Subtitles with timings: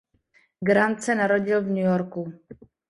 [0.69, 2.33] Grant se narodil v New Yorku.